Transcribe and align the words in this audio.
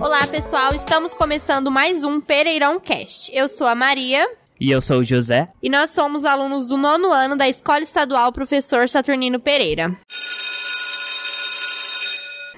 Olá, 0.00 0.26
pessoal. 0.26 0.74
Estamos 0.74 1.12
começando 1.14 1.70
mais 1.70 2.02
um 2.02 2.20
Pereirão 2.20 2.80
Cast. 2.80 3.30
Eu 3.34 3.48
sou 3.48 3.66
a 3.66 3.74
Maria. 3.74 4.26
E 4.58 4.70
eu 4.70 4.80
sou 4.80 4.98
o 5.00 5.04
José. 5.04 5.48
E 5.62 5.68
nós 5.68 5.90
somos 5.90 6.24
alunos 6.24 6.64
do 6.64 6.76
nono 6.76 7.12
ano 7.12 7.36
da 7.36 7.48
Escola 7.48 7.80
Estadual 7.80 8.32
Professor 8.32 8.88
Saturnino 8.88 9.38
Pereira. 9.38 9.96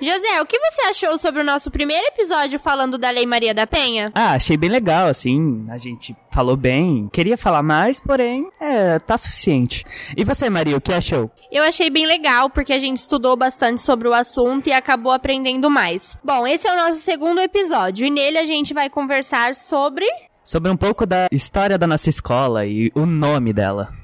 José, 0.04 0.42
o 0.42 0.44
que 0.44 0.58
você 0.58 0.82
achou 0.82 1.16
sobre 1.16 1.40
o 1.40 1.44
nosso 1.44 1.70
primeiro 1.70 2.06
episódio 2.08 2.58
falando 2.58 2.98
da 2.98 3.08
Lei 3.08 3.24
Maria 3.24 3.54
da 3.54 3.66
Penha? 3.66 4.12
Ah, 4.14 4.32
achei 4.32 4.54
bem 4.54 4.68
legal, 4.68 5.08
assim, 5.08 5.64
a 5.70 5.78
gente 5.78 6.14
falou 6.30 6.58
bem. 6.58 7.08
Queria 7.10 7.38
falar 7.38 7.62
mais, 7.62 8.00
porém, 8.00 8.46
é, 8.60 8.98
tá 8.98 9.16
suficiente. 9.16 9.82
E 10.14 10.22
você, 10.22 10.50
Maria, 10.50 10.76
o 10.76 10.80
que 10.80 10.92
achou? 10.92 11.30
Eu 11.50 11.62
achei 11.62 11.88
bem 11.88 12.04
legal, 12.04 12.50
porque 12.50 12.74
a 12.74 12.78
gente 12.78 12.98
estudou 12.98 13.34
bastante 13.34 13.80
sobre 13.80 14.06
o 14.06 14.12
assunto 14.12 14.68
e 14.68 14.72
acabou 14.72 15.10
aprendendo 15.10 15.70
mais. 15.70 16.18
Bom, 16.22 16.46
esse 16.46 16.68
é 16.68 16.72
o 16.74 16.76
nosso 16.76 16.98
segundo 16.98 17.40
episódio, 17.40 18.06
e 18.06 18.10
nele 18.10 18.36
a 18.36 18.44
gente 18.44 18.74
vai 18.74 18.90
conversar 18.90 19.54
sobre 19.54 20.06
sobre 20.44 20.70
um 20.70 20.76
pouco 20.76 21.06
da 21.06 21.26
história 21.32 21.78
da 21.78 21.86
nossa 21.86 22.10
escola 22.10 22.66
e 22.66 22.92
o 22.94 23.06
nome 23.06 23.54
dela. 23.54 24.03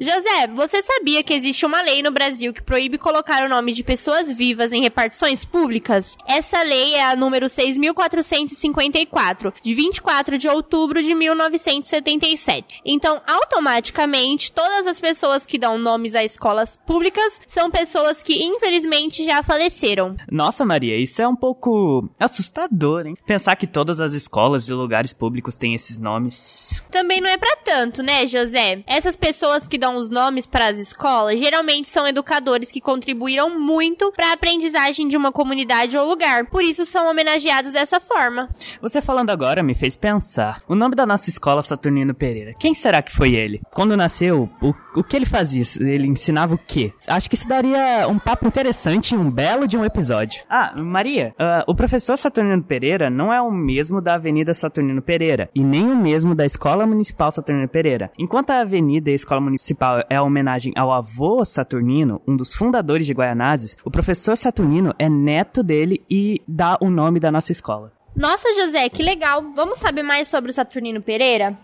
José, 0.00 0.48
você 0.54 0.82
sabia 0.82 1.22
que 1.22 1.32
existe 1.32 1.64
uma 1.64 1.80
lei 1.80 2.02
no 2.02 2.10
Brasil 2.10 2.52
que 2.52 2.62
proíbe 2.62 2.98
colocar 2.98 3.44
o 3.44 3.48
nome 3.48 3.72
de 3.72 3.84
pessoas 3.84 4.30
vivas 4.30 4.72
em 4.72 4.82
repartições 4.82 5.44
públicas? 5.44 6.16
Essa 6.26 6.62
lei 6.62 6.94
é 6.94 7.04
a 7.04 7.16
número 7.16 7.46
6.454, 7.46 9.54
de 9.62 9.74
24 9.74 10.36
de 10.36 10.48
outubro 10.48 11.02
de 11.02 11.14
1977. 11.14 12.80
Então, 12.84 13.22
automaticamente, 13.26 14.52
todas 14.52 14.86
as 14.86 14.98
pessoas 14.98 15.46
que 15.46 15.58
dão 15.58 15.78
nomes 15.78 16.14
a 16.14 16.24
escolas 16.24 16.78
públicas 16.84 17.40
são 17.46 17.70
pessoas 17.70 18.22
que, 18.22 18.44
infelizmente, 18.44 19.24
já 19.24 19.42
faleceram. 19.42 20.16
Nossa, 20.30 20.64
Maria, 20.64 20.96
isso 20.96 21.22
é 21.22 21.28
um 21.28 21.36
pouco 21.36 22.08
assustador, 22.18 23.06
hein? 23.06 23.14
Pensar 23.26 23.56
que 23.56 23.66
todas 23.66 24.00
as 24.00 24.12
escolas 24.12 24.68
e 24.68 24.72
lugares 24.72 25.12
públicos 25.12 25.54
têm 25.54 25.74
esses 25.74 25.98
nomes. 25.98 26.82
Também 26.90 27.20
não 27.20 27.28
é 27.28 27.36
para 27.36 27.56
tanto, 27.58 28.02
né, 28.02 28.26
José? 28.26 28.82
Essas 28.86 29.14
pessoas 29.14 29.68
que 29.68 29.78
dão 29.84 29.96
os 29.96 30.08
nomes 30.08 30.46
para 30.46 30.68
as 30.68 30.78
escolas 30.78 31.38
geralmente 31.38 31.90
são 31.90 32.06
educadores 32.06 32.70
que 32.70 32.80
contribuíram 32.80 33.60
muito 33.60 34.10
para 34.12 34.30
a 34.30 34.32
aprendizagem 34.32 35.06
de 35.06 35.14
uma 35.14 35.30
comunidade 35.30 35.94
ou 35.94 36.08
lugar. 36.08 36.46
Por 36.46 36.62
isso 36.62 36.86
são 36.86 37.10
homenageados 37.10 37.72
dessa 37.72 38.00
forma. 38.00 38.48
Você 38.80 39.02
falando 39.02 39.28
agora 39.28 39.62
me 39.62 39.74
fez 39.74 39.94
pensar. 39.94 40.62
O 40.66 40.74
nome 40.74 40.94
da 40.94 41.04
nossa 41.04 41.28
escola 41.28 41.62
Saturnino 41.62 42.14
Pereira. 42.14 42.54
Quem 42.58 42.72
será 42.72 43.02
que 43.02 43.14
foi 43.14 43.34
ele? 43.34 43.60
Quando 43.70 43.94
nasceu, 43.94 44.48
o, 44.62 44.74
o 44.96 45.04
que 45.04 45.16
ele 45.16 45.26
fazia? 45.26 45.62
Ele 45.80 46.06
ensinava 46.06 46.54
o 46.54 46.58
quê? 46.58 46.94
Acho 47.06 47.28
que 47.28 47.34
isso 47.34 47.46
daria 47.46 48.08
um 48.08 48.18
papo 48.18 48.46
interessante 48.46 49.14
um 49.14 49.30
belo 49.30 49.68
de 49.68 49.76
um 49.76 49.84
episódio. 49.84 50.42
Ah, 50.48 50.74
Maria, 50.80 51.34
uh, 51.38 51.70
o 51.70 51.74
professor 51.74 52.16
Saturnino 52.16 52.62
Pereira 52.62 53.10
não 53.10 53.30
é 53.30 53.42
o 53.42 53.50
mesmo 53.50 54.00
da 54.00 54.14
Avenida 54.14 54.54
Saturnino 54.54 55.02
Pereira 55.02 55.50
e 55.54 55.62
nem 55.62 55.84
o 55.90 55.96
mesmo 55.96 56.34
da 56.34 56.46
Escola 56.46 56.86
Municipal 56.86 57.30
Saturnino 57.30 57.68
Pereira. 57.68 58.10
Enquanto 58.18 58.50
a 58.50 58.60
Avenida 58.60 59.10
e 59.10 59.12
a 59.12 59.16
Escola 59.16 59.42
Municipal 59.42 59.73
principal 59.74 60.04
é 60.08 60.16
a 60.16 60.22
homenagem 60.22 60.72
ao 60.76 60.92
avô 60.92 61.44
Saturnino, 61.44 62.22
um 62.26 62.36
dos 62.36 62.54
fundadores 62.54 63.06
de 63.06 63.12
Guaianazes, 63.12 63.76
o 63.84 63.90
professor 63.90 64.36
Saturnino 64.36 64.94
é 64.98 65.08
neto 65.08 65.62
dele 65.62 66.02
e 66.08 66.40
dá 66.46 66.78
o 66.80 66.88
nome 66.88 67.18
da 67.18 67.30
nossa 67.30 67.50
escola. 67.50 67.92
Nossa, 68.14 68.54
José, 68.54 68.88
que 68.88 69.02
legal! 69.02 69.52
Vamos 69.54 69.80
saber 69.80 70.04
mais 70.04 70.28
sobre 70.28 70.52
o 70.52 70.54
Saturnino 70.54 71.02
Pereira? 71.02 71.58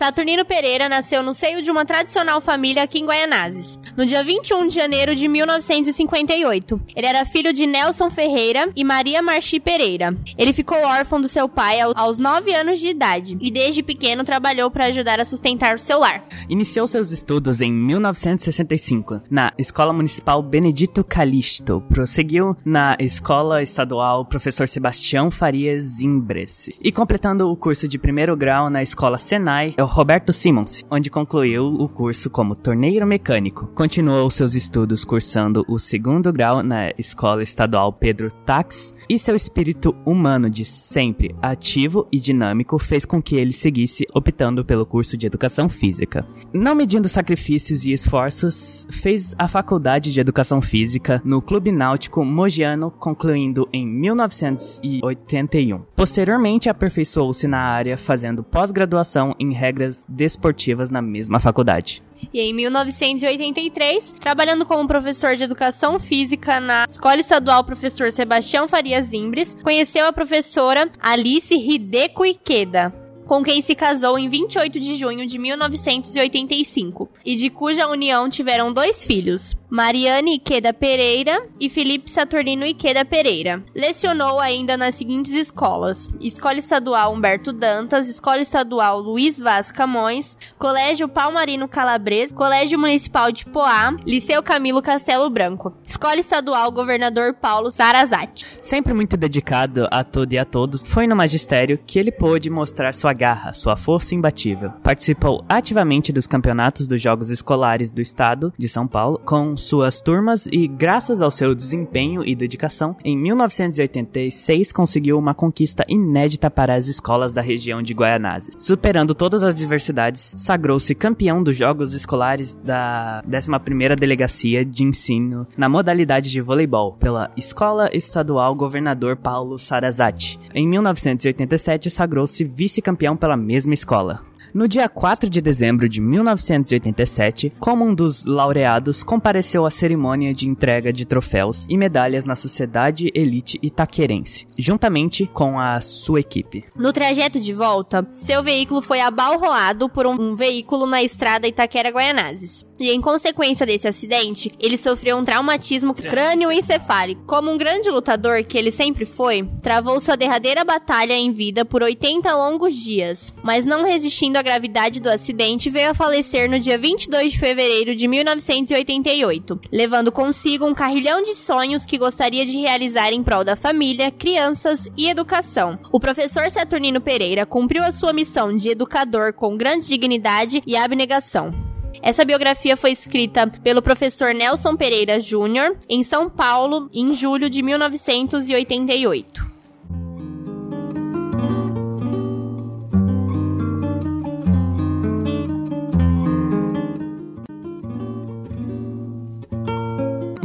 Saturnino 0.00 0.46
Pereira 0.46 0.88
nasceu 0.88 1.22
no 1.22 1.34
seio 1.34 1.60
de 1.60 1.70
uma 1.70 1.84
tradicional 1.84 2.40
família 2.40 2.84
aqui 2.84 3.00
em 3.00 3.04
Guaianazes, 3.04 3.78
no 3.94 4.06
dia 4.06 4.24
21 4.24 4.66
de 4.66 4.74
janeiro 4.74 5.14
de 5.14 5.28
1958. 5.28 6.80
Ele 6.96 7.06
era 7.06 7.26
filho 7.26 7.52
de 7.52 7.66
Nelson 7.66 8.08
Ferreira 8.08 8.70
e 8.74 8.82
Maria 8.82 9.20
Marchi 9.20 9.60
Pereira. 9.60 10.16
Ele 10.38 10.54
ficou 10.54 10.78
órfão 10.78 11.20
do 11.20 11.28
seu 11.28 11.46
pai 11.50 11.80
aos 11.80 12.16
9 12.16 12.50
anos 12.54 12.80
de 12.80 12.88
idade 12.88 13.36
e 13.42 13.50
desde 13.50 13.82
pequeno 13.82 14.24
trabalhou 14.24 14.70
para 14.70 14.86
ajudar 14.86 15.20
a 15.20 15.24
sustentar 15.26 15.74
o 15.74 15.78
seu 15.78 15.98
lar. 15.98 16.24
Iniciou 16.48 16.88
seus 16.88 17.12
estudos 17.12 17.60
em 17.60 17.70
1965 17.70 19.20
na 19.30 19.52
Escola 19.58 19.92
Municipal 19.92 20.42
Benedito 20.42 21.04
Calixto. 21.04 21.84
Prosseguiu 21.90 22.56
na 22.64 22.96
Escola 22.98 23.62
Estadual 23.62 24.24
Professor 24.24 24.66
Sebastião 24.66 25.30
Farias 25.30 26.00
Imbres 26.00 26.70
e 26.80 26.90
completando 26.90 27.50
o 27.50 27.54
curso 27.54 27.86
de 27.86 27.98
primeiro 27.98 28.34
grau 28.34 28.70
na 28.70 28.82
Escola 28.82 29.18
Senai, 29.18 29.74
Roberto 29.90 30.32
Simons, 30.32 30.84
onde 30.88 31.10
concluiu 31.10 31.66
o 31.66 31.88
curso 31.88 32.30
como 32.30 32.54
torneiro 32.54 33.04
mecânico. 33.04 33.66
Continuou 33.74 34.30
seus 34.30 34.54
estudos 34.54 35.04
cursando 35.04 35.64
o 35.66 35.80
segundo 35.80 36.32
grau 36.32 36.62
na 36.62 36.92
Escola 36.96 37.42
Estadual 37.42 37.92
Pedro 37.92 38.30
Tax 38.46 38.94
e 39.08 39.18
seu 39.18 39.34
espírito 39.34 39.92
humano 40.06 40.48
de 40.48 40.64
sempre 40.64 41.34
ativo 41.42 42.06
e 42.12 42.20
dinâmico 42.20 42.78
fez 42.78 43.04
com 43.04 43.20
que 43.20 43.34
ele 43.34 43.52
seguisse 43.52 44.06
optando 44.14 44.64
pelo 44.64 44.86
curso 44.86 45.16
de 45.16 45.26
Educação 45.26 45.68
Física. 45.68 46.24
Não 46.52 46.76
medindo 46.76 47.08
sacrifícios 47.08 47.84
e 47.84 47.92
esforços, 47.92 48.86
fez 48.92 49.34
a 49.36 49.48
Faculdade 49.48 50.12
de 50.12 50.20
Educação 50.20 50.62
Física 50.62 51.20
no 51.24 51.42
Clube 51.42 51.72
Náutico 51.72 52.24
Mogiano, 52.24 52.92
concluindo 52.92 53.68
em 53.72 53.84
1981. 53.84 55.80
Posteriormente, 55.96 56.68
aperfeiçoou-se 56.68 57.48
na 57.48 57.58
área, 57.58 57.98
fazendo 57.98 58.44
pós-graduação 58.44 59.34
em 59.40 59.52
regras 59.52 59.79
desportivas 60.08 60.90
na 60.90 61.02
mesma 61.02 61.40
faculdade. 61.40 62.02
E 62.32 62.40
em 62.40 62.52
1983, 62.54 64.14
trabalhando 64.20 64.66
como 64.66 64.86
professor 64.86 65.34
de 65.34 65.44
educação 65.44 65.98
física 65.98 66.60
na 66.60 66.84
Escola 66.88 67.18
Estadual 67.18 67.64
Professor 67.64 68.12
Sebastião 68.12 68.68
Farias 68.68 69.12
Imbres, 69.12 69.56
conheceu 69.62 70.06
a 70.06 70.12
professora 70.12 70.90
Alice 71.00 71.54
Hideko 71.54 72.24
Ikeda, 72.24 72.92
com 73.26 73.42
quem 73.42 73.62
se 73.62 73.74
casou 73.74 74.18
em 74.18 74.28
28 74.28 74.78
de 74.80 74.96
junho 74.96 75.26
de 75.26 75.38
1985 75.38 77.08
e 77.24 77.36
de 77.36 77.48
cuja 77.48 77.88
união 77.88 78.28
tiveram 78.28 78.72
dois 78.72 79.04
filhos, 79.04 79.56
Mariane 79.70 80.34
Ikeda 80.34 80.74
Pereira 80.74 81.46
e 81.60 81.68
Felipe 81.68 82.10
Saturnino 82.10 82.66
Ikeda 82.66 83.04
Pereira. 83.04 83.62
Lecionou 83.72 84.40
ainda 84.40 84.76
nas 84.76 84.96
seguintes 84.96 85.32
escolas: 85.32 86.08
Escola 86.20 86.58
Estadual 86.58 87.14
Humberto 87.14 87.52
Dantas, 87.52 88.08
Escola 88.08 88.40
Estadual 88.40 88.98
Luiz 88.98 89.38
Vaz 89.38 89.70
Camões, 89.70 90.36
Colégio 90.58 91.08
Palmarino 91.08 91.68
Calabres, 91.68 92.32
Colégio 92.32 92.80
Municipal 92.80 93.30
de 93.30 93.46
Poá, 93.46 93.94
Liceu 94.04 94.42
Camilo 94.42 94.82
Castelo 94.82 95.30
Branco, 95.30 95.72
Escola 95.86 96.18
Estadual 96.18 96.72
Governador 96.72 97.34
Paulo 97.34 97.70
Sarazati. 97.70 98.44
Sempre 98.60 98.92
muito 98.92 99.16
dedicado 99.16 99.86
a 99.92 100.02
tudo 100.02 100.32
e 100.32 100.38
a 100.38 100.44
todos, 100.44 100.82
foi 100.82 101.06
no 101.06 101.14
magistério 101.14 101.78
que 101.86 101.96
ele 101.96 102.10
pôde 102.10 102.50
mostrar 102.50 102.92
sua 102.92 103.12
garra, 103.12 103.52
sua 103.52 103.76
força 103.76 104.16
imbatível. 104.16 104.72
Participou 104.82 105.44
ativamente 105.48 106.12
dos 106.12 106.26
campeonatos 106.26 106.88
dos 106.88 107.00
Jogos 107.00 107.30
Escolares 107.30 107.92
do 107.92 108.00
Estado 108.00 108.52
de 108.58 108.68
São 108.68 108.88
Paulo 108.88 109.20
com 109.24 109.59
suas 109.62 110.00
turmas 110.00 110.46
e, 110.46 110.66
graças 110.66 111.20
ao 111.22 111.30
seu 111.30 111.54
desempenho 111.54 112.24
e 112.24 112.34
dedicação, 112.34 112.96
em 113.04 113.16
1986 113.16 114.72
conseguiu 114.72 115.18
uma 115.18 115.34
conquista 115.34 115.84
inédita 115.88 116.50
para 116.50 116.74
as 116.74 116.88
escolas 116.88 117.32
da 117.32 117.40
região 117.40 117.82
de 117.82 117.94
Guaianazes. 117.94 118.50
Superando 118.58 119.14
todas 119.14 119.42
as 119.42 119.54
diversidades, 119.54 120.34
sagrou-se 120.36 120.94
campeão 120.94 121.42
dos 121.42 121.56
Jogos 121.56 121.94
Escolares 121.94 122.54
da 122.54 123.22
11ª 123.28 123.96
Delegacia 123.96 124.64
de 124.64 124.82
Ensino 124.82 125.46
na 125.56 125.68
modalidade 125.68 126.30
de 126.30 126.40
voleibol 126.40 126.94
pela 126.94 127.30
Escola 127.36 127.90
Estadual 127.92 128.54
Governador 128.54 129.16
Paulo 129.16 129.58
Sarazati. 129.58 130.38
Em 130.54 130.66
1987 130.68 131.90
sagrou-se 131.90 132.44
vice-campeão 132.44 133.16
pela 133.16 133.36
mesma 133.36 133.74
escola. 133.74 134.29
No 134.52 134.66
dia 134.66 134.88
4 134.88 135.30
de 135.30 135.40
dezembro 135.40 135.88
de 135.88 136.00
1987, 136.00 137.52
como 137.60 137.84
um 137.84 137.94
dos 137.94 138.24
laureados, 138.26 139.04
compareceu 139.04 139.64
à 139.64 139.70
cerimônia 139.70 140.34
de 140.34 140.48
entrega 140.48 140.92
de 140.92 141.04
troféus 141.04 141.66
e 141.68 141.76
medalhas 141.76 142.24
na 142.24 142.34
Sociedade 142.34 143.12
Elite 143.14 143.60
Itaquerense, 143.62 144.48
juntamente 144.58 145.26
com 145.32 145.58
a 145.58 145.80
sua 145.80 146.20
equipe. 146.20 146.64
No 146.74 146.92
trajeto 146.92 147.38
de 147.38 147.52
volta, 147.52 148.06
seu 148.12 148.42
veículo 148.42 148.82
foi 148.82 149.00
abalroado 149.00 149.88
por 149.88 150.04
um, 150.06 150.34
veículo 150.34 150.84
na 150.84 151.00
estrada 151.00 151.46
Itaquera-Guaianazes. 151.46 152.69
E 152.80 152.90
em 152.90 152.98
consequência 152.98 153.66
desse 153.66 153.86
acidente, 153.86 154.50
ele 154.58 154.78
sofreu 154.78 155.18
um 155.18 155.24
traumatismo 155.24 155.92
crânioencefálico. 155.92 157.22
Como 157.26 157.50
um 157.50 157.58
grande 157.58 157.90
lutador 157.90 158.42
que 158.42 158.56
ele 158.56 158.70
sempre 158.70 159.04
foi, 159.04 159.46
travou 159.62 160.00
sua 160.00 160.16
derradeira 160.16 160.64
batalha 160.64 161.12
em 161.12 161.30
vida 161.30 161.62
por 161.62 161.82
80 161.82 162.34
longos 162.34 162.74
dias, 162.74 163.34
mas 163.42 163.66
não 163.66 163.84
resistindo 163.84 164.38
a 164.38 164.42
gravidade 164.42 164.98
do 164.98 165.10
acidente, 165.10 165.68
veio 165.68 165.90
a 165.90 165.94
falecer 165.94 166.48
no 166.48 166.58
dia 166.58 166.78
22 166.78 167.32
de 167.32 167.38
fevereiro 167.38 167.94
de 167.94 168.08
1988, 168.08 169.60
levando 169.70 170.10
consigo 170.10 170.64
um 170.64 170.72
carrilhão 170.72 171.22
de 171.22 171.34
sonhos 171.34 171.84
que 171.84 171.98
gostaria 171.98 172.46
de 172.46 172.56
realizar 172.56 173.12
em 173.12 173.22
prol 173.22 173.44
da 173.44 173.56
família, 173.56 174.10
crianças 174.10 174.88
e 174.96 175.10
educação. 175.10 175.78
O 175.92 176.00
professor 176.00 176.50
Saturnino 176.50 177.00
Pereira 177.00 177.44
cumpriu 177.44 177.82
a 177.82 177.92
sua 177.92 178.14
missão 178.14 178.56
de 178.56 178.70
educador 178.70 179.34
com 179.34 179.54
grande 179.54 179.86
dignidade 179.86 180.62
e 180.66 180.78
abnegação. 180.78 181.69
Essa 182.02 182.24
biografia 182.24 182.76
foi 182.76 182.92
escrita 182.92 183.46
pelo 183.46 183.82
professor 183.82 184.32
Nelson 184.34 184.76
Pereira 184.76 185.20
Júnior 185.20 185.76
em 185.88 186.02
São 186.02 186.30
Paulo 186.30 186.88
em 186.92 187.14
julho 187.14 187.50
de 187.50 187.62
1988. 187.62 189.49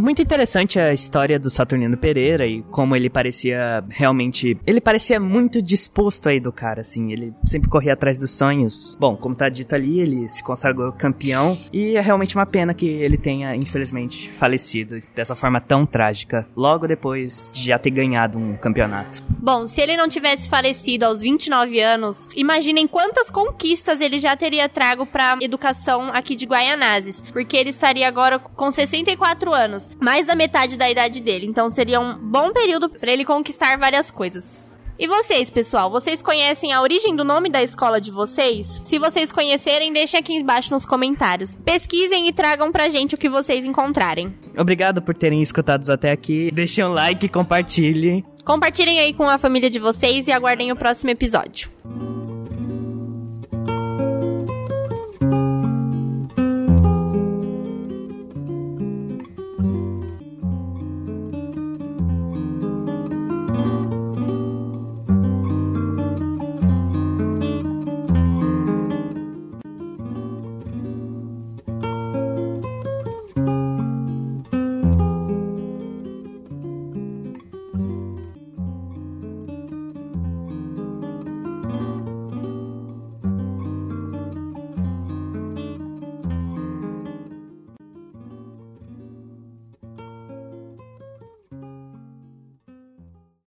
Muito 0.06 0.22
interessante 0.22 0.80
a 0.80 0.94
história 0.94 1.40
do 1.40 1.50
Saturnino 1.50 1.98
Pereira 1.98 2.46
e 2.46 2.62
como 2.62 2.96
ele 2.96 3.10
parecia 3.10 3.84
realmente. 3.90 4.56
Ele 4.66 4.80
parecia 4.80 5.20
muito 5.20 5.64
disposto 5.64 6.30
a 6.30 6.36
educar, 6.36 6.80
assim. 6.80 7.12
Ele 7.12 7.34
sempre 7.44 7.68
corria 7.68 7.94
atrás 7.94 8.20
dos 8.20 8.30
sonhos. 8.30 8.96
Bom, 9.00 9.18
como 9.18 9.34
tá 9.34 9.50
dito 9.50 9.74
ali, 9.74 10.00
ele 10.00 10.30
se 10.30 10.44
consagrou 10.44 10.92
campeão 10.92 11.58
e 11.74 11.98
é 11.98 12.02
realmente 12.02 12.36
uma 12.36 12.46
pena 12.46 12.72
que 12.72 12.86
ele 12.86 13.18
tenha, 13.18 13.56
infelizmente, 13.56 14.30
falecido 14.34 15.00
dessa 15.16 15.36
forma 15.36 15.60
tão 15.60 15.88
trágica, 15.88 16.48
logo 16.56 16.88
depois 16.88 17.52
de 17.56 17.66
já 17.66 17.80
ter 17.80 17.90
ganhado 17.90 18.38
um 18.38 18.56
campeonato. 18.56 19.24
Bom, 19.40 19.66
se 19.66 19.82
ele 19.82 19.98
não 19.98 20.08
tivesse 20.08 20.48
falecido 20.48 21.06
aos 21.06 21.22
29 21.22 21.80
anos, 21.80 22.28
imaginem 22.36 22.88
quantas 22.88 23.32
conquistas 23.32 24.02
ele 24.02 24.20
já 24.20 24.38
teria 24.38 24.70
trago 24.70 25.04
pra 25.08 25.36
educação 25.42 26.10
aqui 26.14 26.36
de 26.36 26.46
Guaianazes, 26.46 27.24
porque 27.34 27.58
ele 27.58 27.72
estaria 27.72 28.08
agora 28.08 28.38
com 28.38 28.70
64 28.70 29.52
anos 29.52 29.95
mais 30.00 30.28
da 30.28 30.36
metade 30.36 30.78
da 30.78 30.90
idade 30.90 31.20
dele. 31.20 31.46
Então 31.46 31.70
seria 31.70 32.00
um 32.00 32.18
bom 32.18 32.52
período 32.52 32.90
para 32.90 33.12
ele 33.12 33.26
conquistar 33.26 33.78
várias 33.78 34.12
coisas. 34.12 34.64
E 34.98 35.08
vocês, 35.08 35.50
pessoal, 35.50 35.92
vocês 35.92 36.22
conhecem 36.22 36.72
a 36.72 36.82
origem 36.82 37.14
do 37.14 37.26
nome 37.26 37.50
da 37.50 37.62
escola 37.62 38.00
de 38.00 38.12
vocês? 38.12 38.82
Se 38.86 38.98
vocês 38.98 39.30
conhecerem, 39.30 39.92
deixem 39.92 40.18
aqui 40.18 40.34
embaixo 40.34 40.72
nos 40.72 40.86
comentários. 40.86 41.54
Pesquisem 41.54 42.30
e 42.30 42.32
tragam 42.32 42.72
pra 42.72 42.88
gente 42.88 43.14
o 43.14 43.18
que 43.18 43.28
vocês 43.28 43.66
encontrarem. 43.66 44.34
Obrigado 44.58 45.02
por 45.02 45.14
terem 45.14 45.42
escutado 45.42 45.90
até 45.90 46.12
aqui. 46.12 46.50
Deixem 46.50 46.86
um 46.86 46.94
like 46.94 47.26
e 47.26 47.30
compartilhem. 47.30 48.24
Compartilhem 48.46 49.00
aí 49.00 49.14
com 49.14 49.28
a 49.28 49.38
família 49.38 49.70
de 49.70 49.80
vocês 49.80 50.30
e 50.30 50.32
aguardem 50.32 50.72
o 50.72 50.78
próximo 50.78 51.10
episódio. 51.10 51.70